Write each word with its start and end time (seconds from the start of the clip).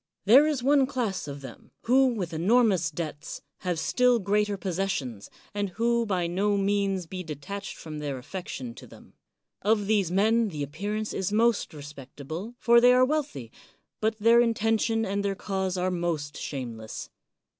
There 0.25 0.47
is 0.47 0.63
one 0.63 0.87
class 0.87 1.27
of 1.27 1.41
them, 1.41 1.69
who, 1.83 2.07
with 2.07 2.33
enormous 2.33 2.89
debts, 2.89 3.43
have 3.59 3.77
still 3.77 4.17
greater 4.17 4.57
possessions, 4.57 5.29
and 5.53 5.69
who 5.77 6.01
can 6.01 6.07
by 6.07 6.25
no 6.25 6.57
means 6.57 7.05
be 7.05 7.21
detached 7.23 7.77
from 7.77 7.99
their 7.99 8.17
affection 8.17 8.73
to 8.73 8.87
them. 8.87 9.13
Of 9.61 9.85
these 9.85 10.09
men 10.09 10.47
the 10.47 10.63
appearance 10.63 11.13
is 11.13 11.31
most 11.31 11.71
re 11.71 11.83
spectable, 11.83 12.55
for 12.57 12.81
they 12.81 12.93
are 12.93 13.05
wealthy, 13.05 13.51
but 13.99 14.17
their 14.17 14.41
inten 14.41 14.79
tion 14.81 15.05
and 15.05 15.23
their 15.23 15.35
cause 15.35 15.77
are 15.77 15.91
most 15.91 16.35
shameless. 16.35 17.11